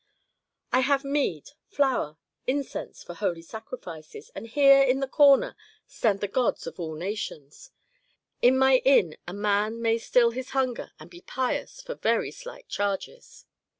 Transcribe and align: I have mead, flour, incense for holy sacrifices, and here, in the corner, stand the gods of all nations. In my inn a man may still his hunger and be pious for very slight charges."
I 0.71 0.79
have 0.79 1.03
mead, 1.03 1.51
flour, 1.67 2.17
incense 2.47 3.03
for 3.03 3.13
holy 3.13 3.43
sacrifices, 3.43 4.31
and 4.33 4.47
here, 4.47 4.81
in 4.81 4.99
the 4.99 5.07
corner, 5.07 5.55
stand 5.85 6.21
the 6.21 6.27
gods 6.27 6.65
of 6.65 6.79
all 6.79 6.95
nations. 6.95 7.69
In 8.41 8.57
my 8.57 8.77
inn 8.77 9.15
a 9.27 9.33
man 9.35 9.79
may 9.79 9.99
still 9.99 10.31
his 10.31 10.49
hunger 10.57 10.91
and 10.99 11.11
be 11.11 11.21
pious 11.21 11.83
for 11.83 11.93
very 11.93 12.31
slight 12.31 12.67
charges." 12.67 13.45